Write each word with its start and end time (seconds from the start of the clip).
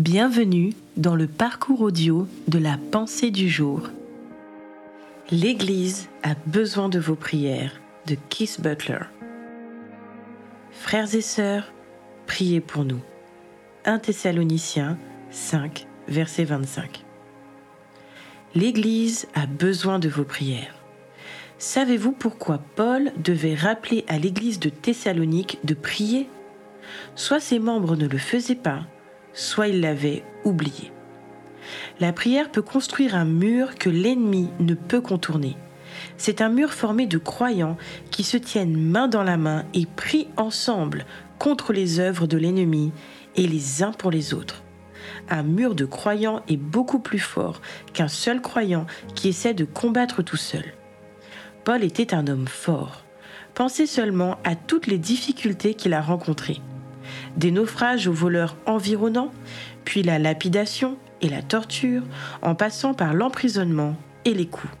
Bienvenue 0.00 0.72
dans 0.96 1.14
le 1.14 1.26
parcours 1.26 1.82
audio 1.82 2.26
de 2.48 2.58
la 2.58 2.78
pensée 2.90 3.30
du 3.30 3.50
jour. 3.50 3.90
L'Église 5.30 6.08
a 6.22 6.34
besoin 6.46 6.88
de 6.88 6.98
vos 6.98 7.16
prières 7.16 7.82
de 8.06 8.16
Keith 8.30 8.62
Butler. 8.62 9.00
Frères 10.70 11.14
et 11.14 11.20
sœurs, 11.20 11.70
priez 12.26 12.62
pour 12.62 12.86
nous. 12.86 13.02
1 13.84 13.98
Thessaloniciens 13.98 14.96
5, 15.32 15.86
verset 16.08 16.44
25. 16.44 17.04
L'Église 18.54 19.28
a 19.34 19.44
besoin 19.44 19.98
de 19.98 20.08
vos 20.08 20.24
prières. 20.24 20.76
Savez-vous 21.58 22.12
pourquoi 22.12 22.56
Paul 22.74 23.12
devait 23.22 23.54
rappeler 23.54 24.06
à 24.08 24.16
l'Église 24.16 24.60
de 24.60 24.70
Thessalonique 24.70 25.58
de 25.64 25.74
prier? 25.74 26.26
Soit 27.16 27.40
ses 27.40 27.58
membres 27.58 27.96
ne 27.96 28.08
le 28.08 28.16
faisaient 28.16 28.54
pas, 28.54 28.86
soit 29.32 29.68
il 29.68 29.80
l'avait 29.80 30.24
oublié. 30.44 30.92
La 32.00 32.12
prière 32.12 32.50
peut 32.50 32.62
construire 32.62 33.14
un 33.14 33.24
mur 33.24 33.74
que 33.76 33.90
l'ennemi 33.90 34.48
ne 34.58 34.74
peut 34.74 35.00
contourner. 35.00 35.56
C'est 36.16 36.40
un 36.40 36.48
mur 36.48 36.72
formé 36.72 37.06
de 37.06 37.18
croyants 37.18 37.76
qui 38.10 38.22
se 38.22 38.36
tiennent 38.36 38.76
main 38.76 39.08
dans 39.08 39.22
la 39.22 39.36
main 39.36 39.64
et 39.74 39.86
prient 39.86 40.28
ensemble 40.36 41.04
contre 41.38 41.72
les 41.72 42.00
œuvres 42.00 42.26
de 42.26 42.36
l'ennemi 42.36 42.92
et 43.36 43.46
les 43.46 43.82
uns 43.82 43.92
pour 43.92 44.10
les 44.10 44.34
autres. 44.34 44.62
Un 45.28 45.42
mur 45.42 45.74
de 45.74 45.84
croyants 45.84 46.42
est 46.48 46.56
beaucoup 46.56 47.00
plus 47.00 47.18
fort 47.18 47.60
qu'un 47.92 48.08
seul 48.08 48.40
croyant 48.40 48.86
qui 49.14 49.28
essaie 49.28 49.54
de 49.54 49.64
combattre 49.64 50.22
tout 50.22 50.36
seul. 50.36 50.64
Paul 51.64 51.84
était 51.84 52.14
un 52.14 52.26
homme 52.26 52.48
fort. 52.48 53.04
Pensez 53.54 53.86
seulement 53.86 54.38
à 54.44 54.54
toutes 54.54 54.86
les 54.86 54.98
difficultés 54.98 55.74
qu'il 55.74 55.94
a 55.94 56.00
rencontrées 56.00 56.60
des 57.36 57.50
naufrages 57.50 58.06
aux 58.06 58.12
voleurs 58.12 58.56
environnants, 58.66 59.32
puis 59.84 60.02
la 60.02 60.18
lapidation 60.18 60.96
et 61.20 61.28
la 61.28 61.42
torture, 61.42 62.02
en 62.42 62.54
passant 62.54 62.94
par 62.94 63.14
l'emprisonnement 63.14 63.96
et 64.24 64.34
les 64.34 64.46
coups. 64.46 64.72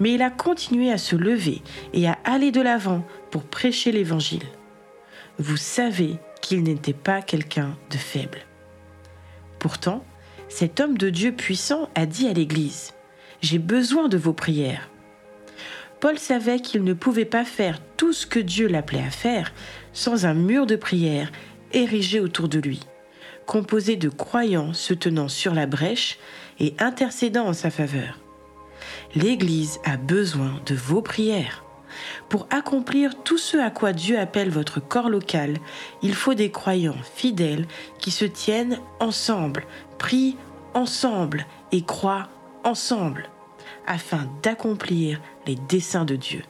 Mais 0.00 0.12
il 0.12 0.22
a 0.22 0.30
continué 0.30 0.92
à 0.92 0.98
se 0.98 1.16
lever 1.16 1.62
et 1.92 2.06
à 2.08 2.18
aller 2.24 2.52
de 2.52 2.60
l'avant 2.60 3.04
pour 3.30 3.44
prêcher 3.44 3.90
l'Évangile. 3.90 4.44
Vous 5.38 5.56
savez 5.56 6.16
qu'il 6.40 6.62
n'était 6.62 6.92
pas 6.92 7.20
quelqu'un 7.20 7.76
de 7.90 7.96
faible. 7.96 8.38
Pourtant, 9.58 10.04
cet 10.48 10.80
homme 10.80 10.96
de 10.96 11.10
Dieu 11.10 11.32
puissant 11.32 11.90
a 11.94 12.06
dit 12.06 12.28
à 12.28 12.32
l'Église, 12.32 12.94
J'ai 13.42 13.58
besoin 13.58 14.08
de 14.08 14.16
vos 14.16 14.32
prières. 14.32 14.88
Paul 16.00 16.18
savait 16.18 16.60
qu'il 16.60 16.84
ne 16.84 16.92
pouvait 16.92 17.24
pas 17.24 17.44
faire 17.44 17.80
tout 17.96 18.12
ce 18.12 18.26
que 18.26 18.38
Dieu 18.38 18.68
l'appelait 18.68 19.02
à 19.02 19.10
faire 19.10 19.52
sans 19.92 20.26
un 20.26 20.34
mur 20.34 20.66
de 20.66 20.76
prière 20.76 21.32
érigé 21.72 22.20
autour 22.20 22.48
de 22.48 22.58
lui, 22.58 22.80
composé 23.46 23.96
de 23.96 24.08
croyants 24.08 24.72
se 24.72 24.94
tenant 24.94 25.28
sur 25.28 25.54
la 25.54 25.66
brèche 25.66 26.18
et 26.60 26.74
intercédant 26.78 27.46
en 27.46 27.52
sa 27.52 27.70
faveur. 27.70 28.18
L'Église 29.14 29.80
a 29.84 29.96
besoin 29.96 30.60
de 30.66 30.74
vos 30.74 31.02
prières. 31.02 31.64
Pour 32.28 32.46
accomplir 32.50 33.22
tout 33.22 33.38
ce 33.38 33.56
à 33.56 33.70
quoi 33.70 33.92
Dieu 33.92 34.18
appelle 34.18 34.50
votre 34.50 34.80
corps 34.80 35.08
local, 35.08 35.56
il 36.02 36.14
faut 36.14 36.34
des 36.34 36.50
croyants 36.50 37.02
fidèles 37.14 37.66
qui 37.98 38.10
se 38.10 38.24
tiennent 38.24 38.78
ensemble, 39.00 39.64
prient 39.98 40.36
ensemble 40.74 41.46
et 41.72 41.82
croient 41.82 42.28
ensemble, 42.64 43.30
afin 43.86 44.28
d'accomplir 44.42 45.20
les 45.46 45.56
desseins 45.68 46.04
de 46.04 46.16
Dieu. 46.16 46.42